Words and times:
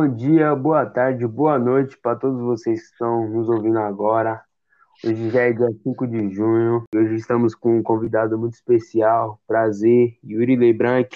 Bom 0.00 0.16
dia, 0.16 0.56
boa 0.56 0.86
tarde, 0.86 1.26
boa 1.26 1.58
noite 1.58 1.94
para 1.98 2.16
todos 2.16 2.40
vocês 2.40 2.80
que 2.80 2.86
estão 2.86 3.28
nos 3.28 3.50
ouvindo 3.50 3.78
agora. 3.80 4.42
Hoje 5.04 5.28
já 5.28 5.42
é 5.42 5.52
dia 5.52 5.68
5 5.82 6.06
de 6.06 6.30
junho 6.30 6.84
e 6.90 6.96
hoje 6.96 7.16
estamos 7.16 7.54
com 7.54 7.76
um 7.76 7.82
convidado 7.82 8.38
muito 8.38 8.54
especial. 8.54 9.38
Prazer, 9.46 10.16
Yuri 10.24 10.56
Lebranc. 10.56 11.14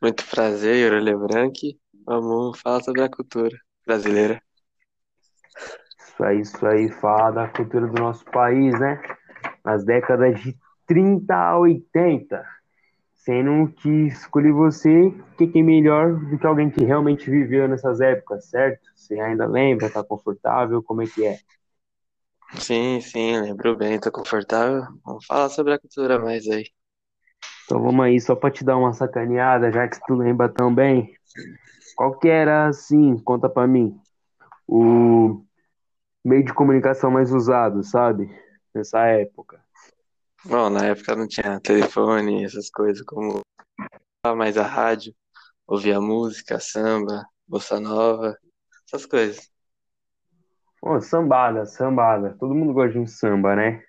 Muito 0.00 0.24
prazer, 0.30 0.76
Yuri 0.76 1.00
Lebranc. 1.00 1.76
Vamos 2.06 2.60
falar 2.60 2.84
sobre 2.84 3.02
a 3.02 3.08
cultura 3.08 3.58
brasileira. 3.84 4.40
Isso 5.98 6.22
aí, 6.22 6.40
isso 6.42 6.64
aí, 6.64 6.88
falar 6.88 7.32
da 7.32 7.48
cultura 7.48 7.88
do 7.88 8.00
nosso 8.00 8.24
país, 8.26 8.78
né? 8.78 9.02
Nas 9.64 9.84
décadas 9.84 10.40
de 10.40 10.56
30 10.86 11.34
a 11.34 11.58
80. 11.58 12.59
Sendo 13.24 13.70
que 13.70 13.88
escolhi 14.06 14.50
você, 14.50 15.12
que 15.36 15.50
é 15.54 15.62
melhor 15.62 16.14
do 16.14 16.38
que 16.38 16.46
alguém 16.46 16.70
que 16.70 16.82
realmente 16.84 17.30
viveu 17.30 17.68
nessas 17.68 18.00
épocas, 18.00 18.46
certo? 18.46 18.80
Você 18.96 19.20
ainda 19.20 19.46
lembra, 19.46 19.90
tá 19.90 20.02
confortável, 20.02 20.82
como 20.82 21.02
é 21.02 21.06
que 21.06 21.26
é? 21.26 21.38
Sim, 22.58 22.98
sim, 23.02 23.38
lembro 23.38 23.76
bem, 23.76 24.00
tô 24.00 24.10
confortável. 24.10 24.84
Vamos 25.04 25.26
falar 25.26 25.50
sobre 25.50 25.74
a 25.74 25.78
cultura 25.78 26.18
mais 26.18 26.48
aí. 26.48 26.64
Então 27.64 27.82
vamos 27.82 28.04
aí, 28.04 28.18
só 28.20 28.34
pra 28.34 28.50
te 28.50 28.64
dar 28.64 28.78
uma 28.78 28.94
sacaneada, 28.94 29.70
já 29.70 29.86
que 29.86 30.00
tu 30.06 30.14
lembra 30.14 30.48
tão 30.48 30.74
bem. 30.74 31.14
Qual 31.94 32.18
que 32.18 32.26
era, 32.26 32.68
assim, 32.68 33.18
conta 33.18 33.50
pra 33.50 33.66
mim, 33.66 34.00
o 34.66 35.44
meio 36.24 36.42
de 36.42 36.54
comunicação 36.54 37.10
mais 37.10 37.30
usado, 37.32 37.84
sabe? 37.84 38.34
Nessa 38.74 39.04
época. 39.06 39.62
Bom, 40.42 40.70
na 40.70 40.86
época 40.86 41.14
não 41.14 41.28
tinha 41.28 41.60
telefone, 41.60 42.44
essas 42.44 42.70
coisas, 42.70 43.04
como 43.04 43.42
mais 44.34 44.56
a 44.56 44.62
rádio, 44.62 45.14
ouvia 45.66 46.00
música, 46.00 46.58
samba, 46.58 47.26
bossa 47.46 47.78
nova, 47.78 48.34
essas 48.86 49.04
coisas. 49.04 49.50
Pô, 50.80 50.98
sambada, 50.98 51.66
sambada. 51.66 52.34
Todo 52.40 52.54
mundo 52.54 52.72
gosta 52.72 52.92
de 52.92 52.98
um 52.98 53.06
samba, 53.06 53.54
né? 53.54 53.84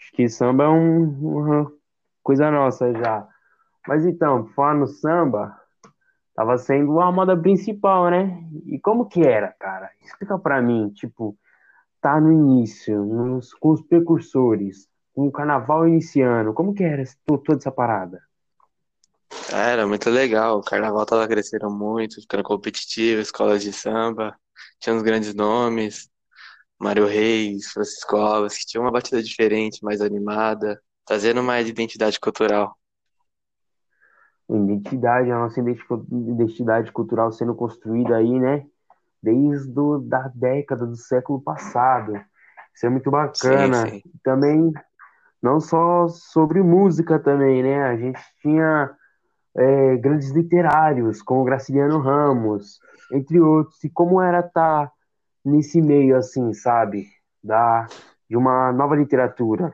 Acho 0.00 0.12
que 0.14 0.28
samba 0.30 0.64
é 0.64 0.68
um, 0.68 1.02
uma 1.02 1.70
coisa 2.22 2.50
nossa 2.50 2.90
já. 2.94 3.28
Mas 3.86 4.06
então, 4.06 4.46
falar 4.54 4.74
no 4.74 4.86
samba, 4.86 5.60
tava 6.34 6.56
sendo 6.56 6.98
a 7.00 7.12
moda 7.12 7.36
principal, 7.36 8.10
né? 8.10 8.42
E 8.64 8.80
como 8.80 9.06
que 9.06 9.20
era, 9.20 9.52
cara? 9.52 9.90
Explica 10.00 10.38
pra 10.38 10.62
mim, 10.62 10.88
tipo, 10.88 11.36
tá 12.00 12.18
no 12.18 12.32
início, 12.32 13.04
nos, 13.04 13.52
com 13.52 13.72
os 13.72 13.82
precursores, 13.82 14.88
o 15.16 15.32
carnaval 15.32 15.88
iniciando, 15.88 16.54
como 16.54 16.74
que 16.74 16.84
era 16.84 17.02
toda 17.24 17.58
essa 17.58 17.72
parada? 17.72 18.22
Era 19.52 19.86
muito 19.86 20.08
legal, 20.10 20.58
o 20.58 20.62
carnaval 20.62 21.04
tava 21.04 21.26
crescendo 21.26 21.68
muito, 21.70 22.20
ficando 22.20 22.42
competitivo, 22.44 23.20
escolas 23.20 23.62
de 23.62 23.72
samba, 23.72 24.36
tinha 24.78 24.94
uns 24.94 25.02
grandes 25.02 25.34
nomes, 25.34 26.08
Mário 26.78 27.06
Reis, 27.06 27.72
Francisco 27.72 28.16
Alves, 28.16 28.58
que 28.58 28.66
tinha 28.66 28.80
uma 28.80 28.92
batida 28.92 29.22
diferente, 29.22 29.82
mais 29.84 30.00
animada, 30.00 30.80
trazendo 31.06 31.42
mais 31.42 31.68
identidade 31.68 32.20
cultural. 32.20 32.76
Identidade, 34.48 35.30
a 35.30 35.38
nossa 35.38 35.60
identidade 35.60 36.92
cultural 36.92 37.32
sendo 37.32 37.54
construída 37.54 38.16
aí, 38.16 38.38
né? 38.38 38.64
Desde 39.22 39.68
do, 39.72 39.98
da 39.98 40.28
década 40.34 40.86
do 40.86 40.96
século 40.96 41.40
passado. 41.40 42.12
Isso 42.74 42.86
é 42.86 42.88
muito 42.88 43.10
bacana. 43.10 43.86
Sim, 43.86 43.90
sim. 43.90 44.02
Também, 44.22 44.72
não 45.46 45.60
só 45.60 46.08
sobre 46.08 46.60
música 46.60 47.20
também, 47.20 47.62
né? 47.62 47.84
A 47.84 47.96
gente 47.96 48.20
tinha 48.42 48.90
é, 49.56 49.96
grandes 49.96 50.30
literários, 50.30 51.22
como 51.22 51.44
Graciliano 51.44 52.00
Ramos, 52.00 52.80
entre 53.12 53.40
outros. 53.40 53.82
E 53.84 53.88
como 53.88 54.20
era 54.20 54.40
estar 54.40 54.86
tá 54.86 54.92
nesse 55.44 55.80
meio, 55.80 56.16
assim, 56.16 56.52
sabe? 56.52 57.06
Da, 57.42 57.86
de 58.28 58.36
uma 58.36 58.72
nova 58.72 58.96
literatura. 58.96 59.72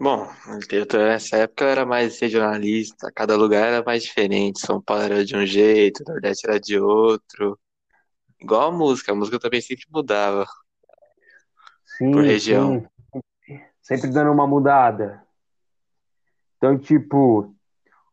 Bom, 0.00 0.28
a 0.46 0.56
literatura 0.56 1.06
nessa 1.06 1.36
época 1.36 1.66
era 1.66 1.86
mais 1.86 2.18
regionalista, 2.18 3.12
cada 3.14 3.36
lugar 3.36 3.68
era 3.68 3.84
mais 3.84 4.02
diferente. 4.02 4.58
São 4.60 4.82
Paulo 4.82 5.04
era 5.04 5.24
de 5.24 5.36
um 5.36 5.46
jeito, 5.46 6.02
Nordeste 6.08 6.48
era 6.48 6.58
de 6.58 6.76
outro. 6.76 7.56
Igual 8.40 8.70
a 8.70 8.72
música, 8.72 9.12
a 9.12 9.14
música 9.14 9.38
também 9.38 9.60
sempre 9.60 9.84
mudava 9.92 10.44
Sim, 11.98 12.12
por 12.12 12.24
região. 12.24 12.80
sim. 12.80 12.89
Sempre 13.82 14.10
dando 14.10 14.32
uma 14.32 14.46
mudada. 14.46 15.22
Então, 16.56 16.78
tipo, 16.78 17.54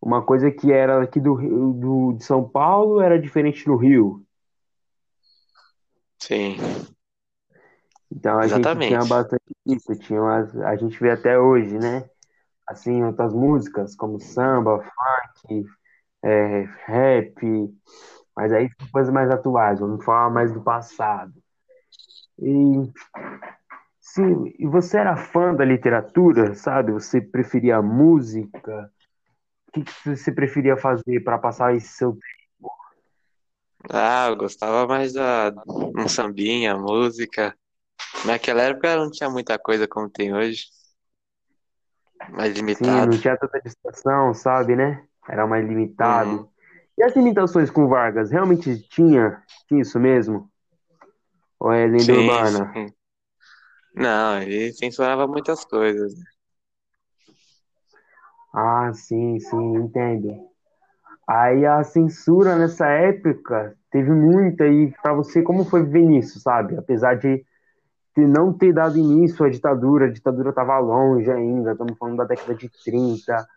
uma 0.01 0.23
coisa 0.25 0.51
que 0.51 0.71
era 0.71 1.03
aqui 1.03 1.19
do, 1.19 1.35
do, 1.73 2.13
de 2.13 2.23
São 2.23 2.47
Paulo 2.47 3.01
era 3.01 3.19
diferente 3.19 3.67
no 3.67 3.75
Rio. 3.75 4.25
Sim, 6.19 6.57
Então 8.11 8.39
a 8.39 8.47
gente 8.47 8.77
tinha 8.79 8.99
exatamente. 8.99 9.05
bastante 9.05 9.43
isso, 9.65 9.95
tinha 9.99 10.21
umas, 10.21 10.55
a 10.57 10.75
gente 10.75 10.99
vê 10.99 11.11
até 11.11 11.37
hoje, 11.39 11.77
né? 11.77 12.09
Assim, 12.67 13.03
outras 13.03 13.33
músicas 13.33 13.95
como 13.95 14.19
samba, 14.19 14.79
funk, 14.81 15.65
é, 16.23 16.61
rap, 16.85 17.35
mas 18.35 18.51
aí 18.53 18.69
são 18.79 18.87
coisas 18.91 19.13
mais 19.13 19.29
atuais, 19.31 19.79
vamos 19.79 20.03
falar 20.05 20.29
mais 20.29 20.51
do 20.53 20.61
passado. 20.63 21.33
E 22.39 22.91
sim, 24.13 24.53
e 24.57 24.65
você 24.67 24.97
era 24.97 25.15
fã 25.15 25.53
da 25.53 25.65
literatura, 25.65 26.55
sabe? 26.55 26.91
Você 26.91 27.21
preferia 27.21 27.81
música? 27.81 28.91
O 29.69 29.71
que 29.73 29.83
que 29.83 30.15
você 30.15 30.31
preferia 30.31 30.77
fazer 30.77 31.21
para 31.23 31.37
passar 31.37 31.75
esse 31.75 31.89
seu 31.89 32.17
Ah, 33.89 34.27
eu 34.29 34.35
gostava 34.35 34.87
mais 34.87 35.13
da 35.13 35.51
um 35.95 36.07
sambinha, 36.07 36.75
música. 36.77 37.57
Naquela 38.25 38.63
época 38.63 38.95
não 38.97 39.11
tinha 39.11 39.29
muita 39.29 39.59
coisa 39.59 39.87
como 39.87 40.09
tem 40.09 40.33
hoje, 40.33 40.65
mais 42.29 42.53
Sim, 42.69 42.85
limitado. 42.85 43.07
não 43.07 43.17
tinha 43.17 43.37
tanta 43.37 43.59
distração, 43.61 44.33
sabe, 44.33 44.75
né? 44.75 45.03
Era 45.27 45.47
mais 45.47 45.65
Uhum. 45.65 45.67
limitado. 45.67 46.49
E 46.97 47.03
as 47.03 47.15
imitações 47.15 47.69
com 47.69 47.87
Vargas, 47.87 48.31
realmente 48.31 48.81
tinha, 48.89 49.41
tinha 49.67 49.81
isso 49.81 49.99
mesmo? 49.99 50.49
Ou 51.59 51.71
é 51.71 51.85
lenda 51.85 52.13
Sim, 52.13 52.13
urbana? 52.13 52.63
sim. 52.73 52.96
Não, 53.97 54.41
ele 54.41 54.71
censurava 54.73 55.27
muitas 55.27 55.65
coisas. 55.65 56.13
Ah, 58.53 58.91
sim, 58.93 59.39
sim, 59.39 59.75
entendo. 59.75 60.35
Aí 61.27 61.65
a 61.65 61.83
censura 61.83 62.57
nessa 62.57 62.87
época 62.87 63.75
teve 63.91 64.11
muita, 64.11 64.67
e 64.67 64.91
pra 65.01 65.13
você, 65.13 65.41
como 65.43 65.65
foi 65.65 65.83
viver 65.83 66.03
nisso, 66.05 66.39
sabe? 66.39 66.77
Apesar 66.77 67.15
de 67.15 67.45
ter- 68.15 68.27
não 68.27 68.53
ter 68.53 68.73
dado 68.73 68.97
início 68.97 69.45
à 69.45 69.49
ditadura, 69.49 70.07
a 70.07 70.11
ditadura 70.11 70.49
estava 70.51 70.79
longe 70.79 71.31
ainda, 71.31 71.73
estamos 71.73 71.97
falando 71.97 72.17
da 72.17 72.25
década 72.25 72.55
de 72.55 72.69
30, 72.85 73.47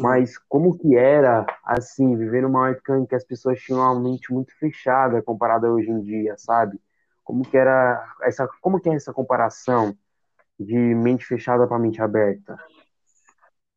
mas 0.00 0.38
como 0.48 0.78
que 0.78 0.96
era, 0.96 1.46
assim, 1.64 2.16
viver 2.16 2.42
numa 2.42 2.70
época 2.70 2.98
em 2.98 3.06
que 3.06 3.14
as 3.16 3.24
pessoas 3.24 3.60
tinham 3.60 3.80
uma 3.80 4.00
mente 4.00 4.32
muito 4.32 4.52
fechada 4.58 5.22
comparada 5.22 5.68
a 5.68 5.72
hoje 5.72 5.90
em 5.90 6.00
dia, 6.02 6.34
sabe? 6.38 6.78
Como 7.30 7.44
que 7.48 7.56
era 7.56 8.16
essa, 8.22 8.48
como 8.60 8.80
que 8.80 8.88
é 8.90 8.94
essa 8.94 9.12
comparação 9.12 9.96
de 10.60 10.76
mente 10.76 11.24
fechada 11.26 11.66
para 11.68 11.78
mente 11.78 12.02
aberta? 12.02 12.56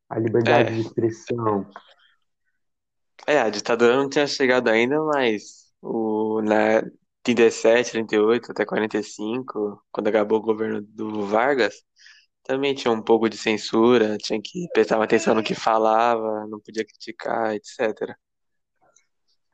A 0.09 0.17
liberdade 0.17 0.73
de 0.75 0.79
É, 0.79 0.87
expressão. 0.87 1.69
é, 3.27 3.39
a 3.39 3.49
ditadura 3.49 3.95
não 3.95 4.09
tinha 4.09 4.27
chegado 4.27 4.69
ainda, 4.69 4.99
mas 5.05 5.71
o, 5.81 6.41
na 6.41 6.81
37, 7.23 7.91
38 7.91 8.51
até 8.51 8.65
45, 8.65 9.81
quando 9.91 10.07
acabou 10.07 10.39
o 10.39 10.41
governo 10.41 10.81
do 10.81 11.25
Vargas, 11.27 11.75
também 12.43 12.75
tinha 12.75 12.91
um 12.93 13.01
pouco 13.03 13.29
de 13.29 13.37
censura, 13.37 14.17
tinha 14.19 14.41
que 14.43 14.67
prestar 14.73 15.01
atenção 15.03 15.35
no 15.35 15.43
que 15.43 15.55
falava, 15.55 16.47
não 16.47 16.59
podia 16.61 16.85
criticar, 16.85 17.55
etc. 17.55 18.17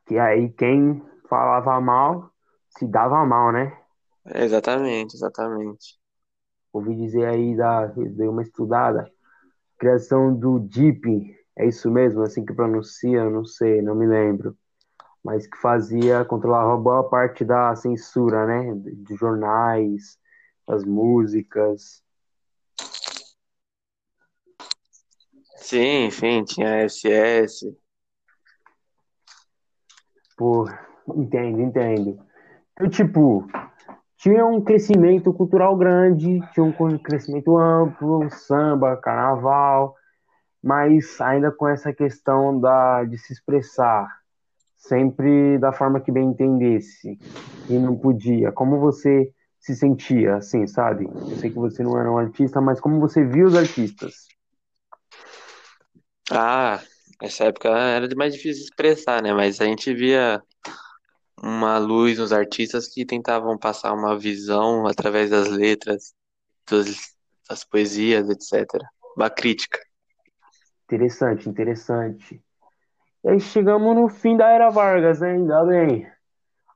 Que 0.06 0.20
aí 0.20 0.50
quem 0.54 1.02
falava 1.30 1.80
mal 1.80 2.32
se 2.78 2.86
dava 2.88 3.26
mal, 3.26 3.52
né? 3.52 3.78
Exatamente, 4.26 5.16
exatamente. 5.16 5.98
Ouvi 6.74 6.96
dizer 6.96 7.26
aí, 7.28 7.56
da, 7.56 7.88
dei 7.88 8.28
uma 8.28 8.44
estudada, 8.44 9.12
criação 9.80 10.36
do 10.36 10.60
DIP, 10.60 11.36
é 11.58 11.68
isso 11.68 11.92
mesmo, 11.92 12.22
assim 12.24 12.46
que 12.46 12.54
pronuncia, 12.54 13.20
eu 13.20 13.32
não 13.32 13.46
sei, 13.46 13.82
não 13.82 13.96
me 13.96 14.08
lembro, 14.08 14.58
mas 15.24 15.48
que 15.48 15.58
fazia, 15.58 16.26
controlava 16.26 16.78
boa 16.78 17.10
parte 17.10 17.46
da 17.46 17.76
censura, 17.76 18.46
né? 18.48 18.74
Dos 18.76 19.20
jornais, 19.20 20.18
das 20.68 20.86
músicas. 20.86 22.04
Sim, 25.58 26.10
sim, 26.10 26.44
tinha 26.44 26.86
SS. 26.86 27.78
Pô, 30.38 30.66
entendo, 31.16 31.62
entendo. 31.62 32.20
Então, 32.74 32.90
tipo, 32.90 33.48
tinha 34.20 34.46
um 34.46 34.60
crescimento 34.60 35.34
cultural 35.34 35.78
grande, 35.78 36.42
tinha 36.54 36.64
um 36.64 36.98
crescimento 36.98 37.58
amplo, 37.58 38.30
samba, 38.30 38.98
carnaval, 38.98 39.96
mas 40.62 41.20
ainda 41.22 41.52
com 41.52 41.70
essa 41.70 41.94
questão 41.94 42.60
da, 42.60 43.06
de 43.06 43.18
se 43.18 43.32
expressar, 43.32 44.08
sempre 44.76 45.58
da 45.58 45.72
forma 45.72 46.02
que 46.02 46.12
bem 46.12 46.28
entendesse 46.28 47.18
e 47.70 47.74
não 47.80 47.96
podia. 47.96 48.52
Como 48.52 48.78
você 48.78 49.32
se 49.58 49.74
sentia, 49.74 50.36
assim, 50.36 50.68
sabe? 50.68 51.06
Eu 51.06 51.38
sei 51.38 51.50
que 51.50 51.58
você 51.58 51.82
não 51.82 51.98
era 51.98 52.12
um 52.12 52.18
artista, 52.18 52.60
mas 52.60 52.82
como 52.82 53.00
você 53.00 53.24
viu 53.24 53.48
os 53.48 53.56
artistas? 53.56 54.28
Ah, 56.30 56.82
essa 57.22 57.46
época 57.46 57.70
era 57.70 58.06
mais 58.18 58.34
difícil 58.34 58.64
de 58.64 58.70
expressar, 58.70 59.24
né? 59.24 59.34
Mas 59.34 59.62
a 59.62 59.66
gente 59.66 59.94
via 59.94 60.44
uma 61.50 61.78
luz 61.78 62.18
nos 62.18 62.32
artistas 62.32 62.88
que 62.88 63.06
tentavam 63.06 63.58
passar 63.58 63.94
uma 63.94 64.18
visão 64.18 64.88
através 64.88 65.30
das 65.30 65.50
letras, 65.50 66.14
dos, 66.70 67.16
das 67.50 67.64
poesias, 67.64 68.30
etc. 68.30 68.68
Uma 69.18 69.30
crítica. 69.30 69.80
Interessante, 70.86 71.50
interessante. 71.50 72.42
E 73.24 73.30
aí 73.30 73.40
chegamos 73.40 73.96
no 73.96 74.08
fim 74.08 74.38
da 74.38 74.50
era 74.50 74.70
Vargas? 74.70 75.22
Ainda 75.22 75.64
bem. 75.66 76.08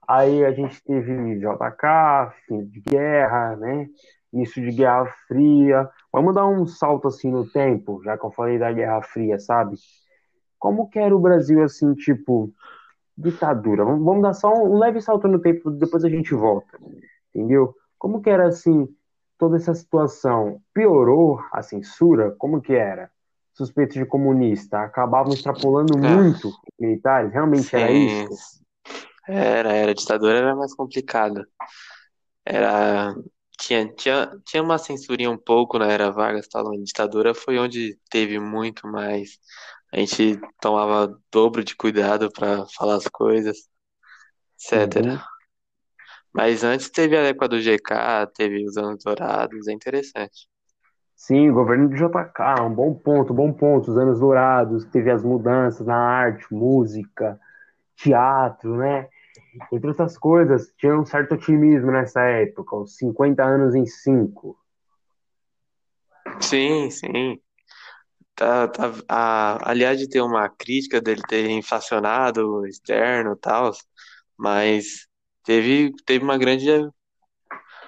Aí 0.07 0.43
a 0.43 0.51
gente 0.51 0.83
teve 0.83 1.39
JK, 1.39 2.33
fim 2.47 2.65
de 2.65 2.81
guerra, 2.81 3.55
né? 3.55 3.87
Início 4.33 4.61
de 4.61 4.75
Guerra 4.75 5.05
Fria. 5.27 5.89
Vamos 6.11 6.35
dar 6.35 6.47
um 6.47 6.65
salto 6.65 7.07
assim 7.07 7.31
no 7.31 7.49
tempo, 7.49 8.01
já 8.03 8.17
que 8.17 8.25
eu 8.25 8.31
falei 8.31 8.57
da 8.59 8.71
Guerra 8.71 9.01
Fria, 9.01 9.39
sabe? 9.39 9.77
Como 10.59 10.89
que 10.89 10.99
era 10.99 11.15
o 11.15 11.19
Brasil 11.19 11.63
assim, 11.63 11.93
tipo, 11.93 12.51
ditadura? 13.17 13.85
Vamos, 13.85 14.21
dar 14.21 14.33
só 14.33 14.53
um, 14.53 14.77
leve 14.77 15.01
salto 15.01 15.27
no 15.27 15.39
tempo, 15.39 15.71
depois 15.71 16.03
a 16.03 16.09
gente 16.09 16.33
volta. 16.33 16.79
Entendeu? 17.33 17.75
Como 17.97 18.21
que 18.21 18.29
era 18.29 18.47
assim 18.47 18.87
toda 19.37 19.57
essa 19.57 19.73
situação? 19.73 20.61
Piorou 20.73 21.39
a 21.51 21.61
censura? 21.61 22.31
Como 22.37 22.61
que 22.61 22.73
era? 22.73 23.11
Suspeitos 23.53 23.95
de 23.95 24.05
comunista 24.05 24.79
acabavam 24.81 25.33
extrapolando 25.33 25.97
É, 26.01 26.07
muito 26.07 26.49
os 26.49 26.55
militares? 26.79 27.31
Realmente 27.33 27.75
era 27.75 27.91
sim, 27.91 28.27
isso? 28.27 28.33
era, 29.27 29.71
era. 29.73 29.91
A 29.91 29.93
ditadura 29.95 30.37
era 30.39 30.55
mais 30.55 30.73
complicada. 30.75 31.47
Era, 32.45 33.15
tinha, 33.63 33.87
tinha, 33.93 34.41
tinha 34.45 34.61
uma 34.61 34.77
censurinha 34.77 35.31
um 35.31 35.37
pouco 35.37 35.79
na 35.79 35.87
era 35.87 36.11
Vargas, 36.11 36.47
tal. 36.47 36.73
A 36.73 36.77
ditadura 36.77 37.33
foi 37.33 37.57
onde 37.57 37.97
teve 38.09 38.39
muito 38.39 38.85
mais. 38.87 39.39
A 39.91 39.97
gente 39.97 40.39
tomava 40.59 41.17
dobro 41.31 41.63
de 41.63 41.75
cuidado 41.75 42.29
para 42.31 42.65
falar 42.75 42.95
as 42.95 43.07
coisas, 43.07 43.57
etc. 44.55 45.05
Uhum. 45.05 45.19
Mas 46.33 46.63
antes 46.63 46.89
teve 46.89 47.15
a 47.15 47.21
época 47.21 47.47
do 47.47 47.61
GK, 47.61 48.27
teve 48.35 48.65
os 48.65 48.75
anos 48.75 49.03
dourados, 49.03 49.67
é 49.67 49.71
interessante. 49.71 50.47
Sim, 51.15 51.51
o 51.51 51.53
governo 51.53 51.87
do 51.87 51.95
JK, 51.95 52.63
um 52.63 52.73
bom 52.73 52.93
ponto, 52.93 53.33
bom 53.33 53.53
ponto. 53.53 53.91
Os 53.91 53.97
anos 53.97 54.19
dourados, 54.19 54.83
teve 54.85 55.09
as 55.09 55.23
mudanças 55.23 55.85
na 55.85 55.95
arte, 55.95 56.45
música, 56.51 57.39
teatro, 57.95 58.75
né? 58.75 59.07
Entre 59.71 59.87
outras 59.87 60.17
coisas, 60.17 60.71
tinha 60.77 60.97
um 60.97 61.05
certo 61.05 61.35
otimismo 61.35 61.91
nessa 61.91 62.21
época, 62.21 62.75
os 62.75 62.95
50 62.95 63.43
anos 63.43 63.75
em 63.75 63.85
5. 63.85 64.57
Sim, 66.39 66.89
sim. 66.89 67.39
Tá, 68.35 68.67
tá, 68.67 68.91
a, 69.07 69.69
aliás, 69.69 69.99
de 69.99 70.09
ter 70.09 70.21
uma 70.21 70.49
crítica 70.49 70.99
dele 70.99 71.21
ter 71.27 71.49
inflacionado 71.49 72.47
o 72.61 72.67
externo 72.67 73.33
e 73.33 73.39
tal, 73.39 73.71
mas 74.37 75.07
teve, 75.43 75.91
teve 76.05 76.23
uma 76.23 76.37
grande. 76.37 76.67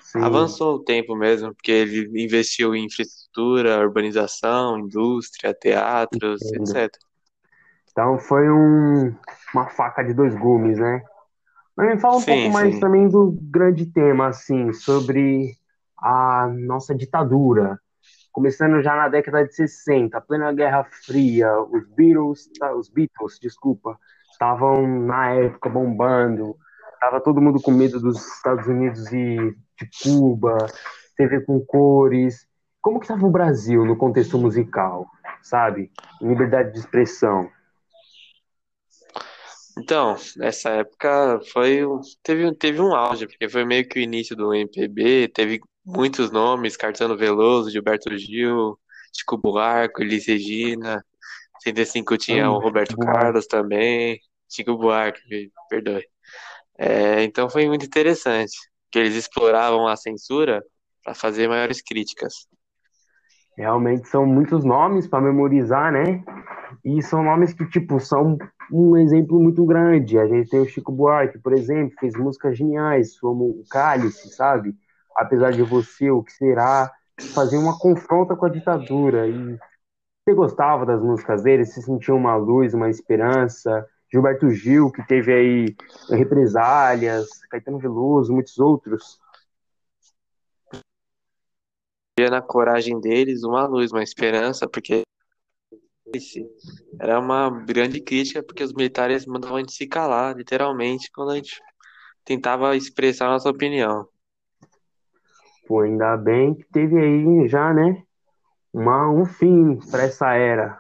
Sim, 0.02 0.20
Avançou 0.22 0.76
o 0.76 0.84
tempo 0.84 1.16
mesmo, 1.16 1.54
porque 1.54 1.72
ele 1.72 2.24
investiu 2.24 2.76
em 2.76 2.86
infraestrutura, 2.86 3.80
urbanização, 3.80 4.78
indústria, 4.80 5.54
teatros, 5.54 6.42
entendo. 6.44 6.70
etc. 6.70 6.92
Então 7.92 8.20
foi 8.20 8.50
um- 8.52 9.16
uma 9.54 9.68
faca 9.70 10.04
de 10.04 10.14
dois 10.14 10.36
gumes, 10.36 10.78
né? 10.78 11.02
Mas 11.76 11.96
me 11.96 12.00
fala 12.00 12.18
um 12.18 12.22
pouco 12.22 12.42
Sim, 12.42 12.52
mais 12.52 12.76
sim. 12.76 12.80
também 12.80 13.10
do 13.10 13.38
grande 13.42 13.86
tema, 13.86 14.28
assim, 14.28 14.72
sobre 14.72 15.56
a 15.98 16.48
nossa 16.48 16.96
ditadura. 16.96 17.80
Começando 18.32 18.82
já 18.82 18.96
na 18.96 19.10
década 19.10 19.46
de 19.46 19.54
60, 19.54 20.20
plena 20.22 20.54
Guerra 20.54 20.86
Fria, 21.06 21.50
os 21.60 21.88
Beatles, 21.96 22.50
tá, 22.60 22.74
os 22.74 22.90
Beatles, 22.90 23.40
desculpa, 23.42 23.98
estavam 24.32 24.86
na 24.88 25.32
época 25.32 25.70
bombando, 25.70 26.56
tava 27.00 27.22
todo 27.22 27.42
mundo 27.42 27.62
com 27.62 27.72
medo 27.72 28.00
dos 28.00 28.26
Estados 28.36 28.68
Unidos 28.68 29.12
e 29.12 29.36
de 29.78 29.90
Cuba, 30.04 30.58
TV 31.16 31.42
com 31.42 31.60
cores. 31.60 32.48
Como 32.82 33.00
que 33.00 33.06
estava 33.06 33.26
o 33.26 33.32
Brasil 33.32 33.86
no 33.86 33.96
contexto 33.96 34.38
musical, 34.38 35.08
sabe? 35.42 35.92
Liberdade 36.22 36.74
de 36.74 36.80
expressão. 36.80 37.50
Então, 39.78 40.16
nessa 40.38 40.70
época 40.70 41.40
foi, 41.52 41.86
um- 41.86 42.00
teve, 42.24 42.46
um- 42.46 42.54
teve 42.54 42.82
um 42.82 42.96
auge, 42.96 43.28
porque 43.28 43.50
foi 43.50 43.66
meio 43.66 43.88
que 43.88 44.00
o 44.00 44.02
início 44.02 44.36
do 44.36 44.54
MPB, 44.54 45.28
teve 45.30 45.60
muitos 45.86 46.32
nomes, 46.32 46.78
Caetano 46.78 47.18
Veloso, 47.18 47.70
Gilberto 47.70 48.16
Gil, 48.18 48.80
Chico 49.14 49.38
Buarque, 49.38 50.02
Elis 50.02 50.26
Regina, 50.28 51.04
65 51.62 52.18
tinha 52.18 52.50
o 52.50 52.58
Amo 52.58 52.60
Chico 52.68 52.68
Roberto 52.68 52.96
Buarque. 52.96 53.20
Carlos 53.20 53.48
também, 53.48 54.20
Chico 54.50 54.78
Buarque, 54.78 55.52
perdoe. 55.70 56.06
É, 56.78 57.24
então 57.24 57.50
foi 57.50 57.68
muito 57.68 57.86
interessante, 57.86 58.54
que 58.92 59.00
eles 59.00 59.16
exploravam 59.16 59.88
a 59.88 59.96
censura 59.98 60.64
para 61.04 61.14
fazer 61.14 61.48
maiores 61.48 61.82
críticas. 61.82 62.48
Realmente 63.58 64.08
são 64.10 64.26
muitos 64.26 64.66
nomes 64.66 65.08
para 65.08 65.22
memorizar, 65.22 65.92
né? 65.92 66.24
E 66.84 67.02
são 67.02 67.24
nomes 67.24 67.54
que, 67.54 67.66
tipo, 67.70 68.00
são 68.00 68.38
um 68.72 68.98
exemplo 68.98 69.40
muito 69.40 69.66
grande. 69.66 70.18
A 70.18 70.28
gente 70.28 70.50
tem 70.50 70.60
o 70.60 70.68
Chico 70.68 70.92
Buarque, 70.92 71.40
por 71.40 71.54
exemplo, 71.54 71.96
fez 72.00 72.16
músicas 72.16 72.58
geniais, 72.58 73.20
como 73.20 73.46
o 73.46 73.64
Cálice, 73.70 74.30
sabe? 74.30 74.76
Apesar 75.16 75.52
de 75.52 75.64
você, 75.64 76.10
o 76.12 76.24
que 76.24 76.32
será? 76.32 76.92
Fazer 77.34 77.58
uma 77.58 77.78
confronta 77.78 78.36
com 78.36 78.46
a 78.46 78.50
ditadura. 78.50 79.28
E 79.28 79.58
você 80.26 80.36
gostava 80.36 80.86
das 80.86 81.02
músicas 81.02 81.44
dele? 81.44 81.66
Você 81.66 81.82
sentia 81.82 82.14
uma 82.14 82.36
luz, 82.36 82.74
uma 82.74 82.90
esperança? 82.90 83.88
Gilberto 84.12 84.50
Gil, 84.50 84.92
que 84.92 85.06
teve 85.08 85.34
aí 85.34 85.76
represálias, 86.10 87.28
Caetano 87.50 87.80
Veloso, 87.80 88.34
muitos 88.34 88.58
outros. 88.60 89.20
Via 92.18 92.30
na 92.30 92.42
coragem 92.42 93.00
deles 93.00 93.44
uma 93.44 93.66
luz, 93.66 93.92
uma 93.92 94.04
esperança, 94.04 94.70
porque 94.70 95.05
era 97.00 97.20
uma 97.20 97.50
grande 97.50 98.02
crítica, 98.02 98.44
porque 98.44 98.64
os 98.64 98.74
militares 98.74 99.26
mandavam 99.26 99.58
a 99.58 99.60
gente 99.60 99.74
se 99.74 99.88
calar, 99.88 100.36
literalmente, 100.36 101.12
quando 101.12 101.32
a 101.32 101.36
gente 101.36 101.62
tentava 102.24 102.76
expressar 102.76 103.28
a 103.28 103.32
nossa 103.32 103.50
opinião. 103.50 104.08
Pô, 105.68 105.82
ainda 105.82 106.16
bem 106.16 106.54
que 106.54 106.64
teve 106.72 106.98
aí 106.98 107.48
já, 107.48 107.74
né? 107.74 108.04
Uma, 108.74 109.10
um 109.10 109.26
fim 109.26 109.78
para 109.90 110.04
essa 110.04 110.34
era. 110.34 110.80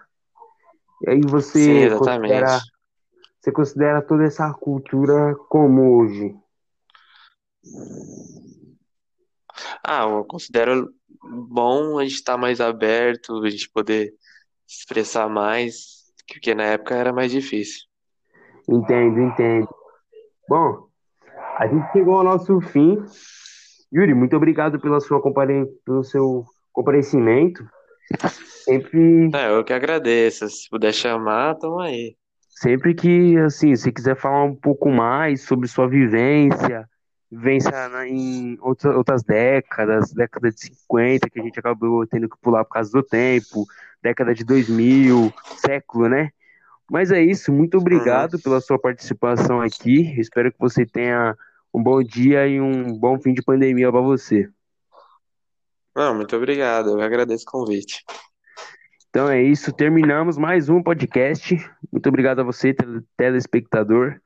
E 1.01 1.09
aí 1.09 1.21
Sim, 1.21 1.31
você 1.31 1.89
considera, 1.97 2.47
exatamente. 2.47 2.71
você 3.39 3.51
considera 3.51 4.01
toda 4.01 4.23
essa 4.23 4.53
cultura 4.53 5.35
como 5.49 5.97
hoje? 5.97 6.35
Ah, 9.83 10.03
eu 10.03 10.25
considero 10.25 10.93
bom 11.49 11.97
a 11.97 12.03
gente 12.03 12.15
estar 12.15 12.37
mais 12.37 12.59
aberto, 12.59 13.43
a 13.43 13.49
gente 13.49 13.69
poder 13.69 14.13
expressar 14.67 15.29
mais, 15.29 16.03
porque 16.27 16.53
na 16.55 16.63
época 16.63 16.95
era 16.95 17.13
mais 17.13 17.31
difícil. 17.31 17.81
Entendo, 18.69 19.19
entendo. 19.21 19.67
Bom, 20.49 20.87
a 21.57 21.67
gente 21.67 21.91
chegou 21.91 22.17
ao 22.17 22.23
nosso 22.23 22.59
fim. 22.61 22.97
Yuri, 23.93 24.13
muito 24.13 24.35
obrigado 24.35 24.79
pela 24.79 24.99
sua 24.99 25.21
compare... 25.21 25.65
pelo 25.85 26.03
seu 26.03 26.43
comparecimento. 26.73 27.63
Sempre, 28.63 29.29
É, 29.33 29.49
eu 29.49 29.63
que 29.63 29.73
agradeço. 29.73 30.47
Se 30.49 30.69
puder 30.69 30.93
chamar, 30.93 31.55
tamo 31.55 31.79
aí. 31.79 32.15
sempre 32.49 32.93
que 32.93 33.37
assim, 33.37 33.75
se 33.75 33.91
quiser 33.91 34.15
falar 34.15 34.43
um 34.43 34.55
pouco 34.55 34.89
mais 34.89 35.43
sobre 35.43 35.67
sua 35.67 35.87
vivência, 35.87 36.87
na- 37.89 38.07
em 38.07 38.57
outras, 38.61 38.95
outras 38.95 39.23
décadas, 39.23 40.11
década 40.13 40.51
de 40.51 40.59
50 40.59 41.29
que 41.29 41.39
a 41.39 41.43
gente 41.43 41.59
acabou 41.59 42.05
tendo 42.07 42.29
que 42.29 42.37
pular 42.41 42.63
por 42.63 42.73
causa 42.73 42.91
do 42.91 43.03
tempo, 43.03 43.65
década 44.01 44.33
de 44.33 44.43
2000, 44.43 45.33
século, 45.57 46.07
né? 46.07 46.29
Mas 46.89 47.11
é 47.11 47.21
isso, 47.21 47.51
muito 47.51 47.77
obrigado 47.77 48.39
pela 48.39 48.61
sua 48.61 48.77
participação 48.79 49.59
aqui. 49.59 50.19
Espero 50.19 50.51
que 50.51 50.59
você 50.59 50.85
tenha 50.85 51.35
um 51.73 51.81
bom 51.81 52.01
dia 52.03 52.47
e 52.47 52.61
um 52.61 52.93
bom 52.97 53.19
fim 53.19 53.33
de 53.33 53.41
pandemia 53.41 53.91
para 53.91 54.01
você. 54.01 54.47
Não, 55.95 56.13
muito 56.13 56.35
obrigado. 56.35 56.89
Eu 56.89 57.01
agradeço 57.01 57.45
o 57.47 57.51
convite. 57.51 58.03
Então 59.09 59.29
é 59.29 59.41
isso, 59.41 59.71
terminamos 59.73 60.37
mais 60.37 60.69
um 60.69 60.83
podcast. 60.83 61.55
Muito 61.91 62.07
obrigado 62.07 62.39
a 62.41 62.43
você, 62.43 62.73
tele- 62.73 63.01
telespectador. 63.17 64.19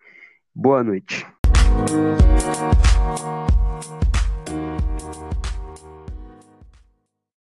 Boa 0.53 0.83
noite. 0.83 1.25
嗯。 1.77 3.38